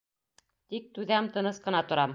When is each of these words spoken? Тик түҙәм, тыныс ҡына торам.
Тик 0.73 0.89
түҙәм, 0.97 1.31
тыныс 1.37 1.63
ҡына 1.69 1.89
торам. 1.93 2.09